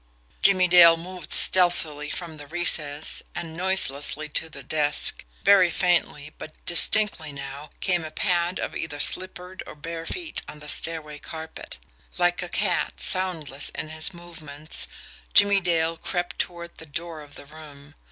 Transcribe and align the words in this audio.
Jimmie 0.41 0.67
Dale 0.67 0.97
moved 0.97 1.31
stealthily 1.31 2.09
from 2.09 2.37
the 2.37 2.47
recess, 2.47 3.21
and 3.35 3.55
noiselessly 3.55 4.29
to 4.29 4.49
the 4.49 4.63
desk. 4.63 5.23
Very 5.43 5.69
faintly, 5.69 6.33
but 6.39 6.53
distinctly 6.65 7.31
now, 7.31 7.69
came 7.81 8.03
a 8.03 8.09
pad 8.09 8.57
of 8.59 8.75
either 8.75 8.99
slippered 8.99 9.61
or 9.67 9.75
bare 9.75 10.07
feet 10.07 10.41
on 10.49 10.57
the 10.57 10.69
stairway 10.69 11.19
carpet. 11.19 11.77
Like 12.17 12.41
a 12.41 12.49
cat, 12.49 12.99
soundless 12.99 13.69
in 13.75 13.89
his 13.89 14.11
movements, 14.11 14.87
Jimmie 15.35 15.61
Dale 15.61 15.97
crept 15.97 16.39
toward 16.39 16.79
the 16.79 16.87
door 16.87 17.21
of 17.21 17.35
the 17.35 17.45
room. 17.45 17.93